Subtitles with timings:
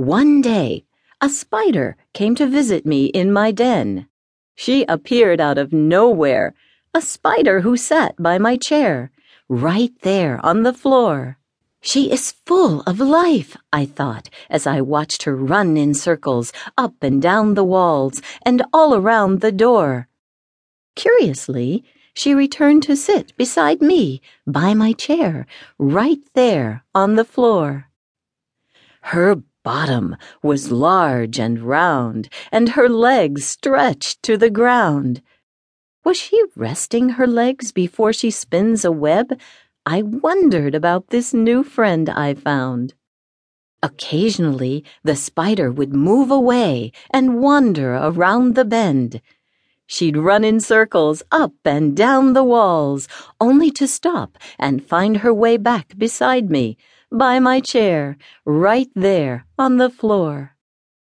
[0.00, 0.86] One day,
[1.20, 4.08] a spider came to visit me in my den.
[4.54, 6.54] She appeared out of nowhere,
[6.94, 9.10] a spider who sat by my chair,
[9.46, 11.36] right there on the floor.
[11.82, 16.94] She is full of life, I thought, as I watched her run in circles up
[17.02, 20.08] and down the walls and all around the door.
[20.96, 25.46] Curiously, she returned to sit beside me by my chair,
[25.76, 27.90] right there on the floor.
[29.02, 35.22] Her bottom was large and round, and her legs stretched to the ground.
[36.04, 39.38] Was she resting her legs before she spins a web?
[39.84, 42.94] I wondered about this new friend I found.
[43.82, 49.20] Occasionally, the spider would move away and wander around the bend.
[49.86, 53.08] She'd run in circles up and down the walls,
[53.40, 56.76] only to stop and find her way back beside me
[57.10, 60.56] by my chair, right there on the floor.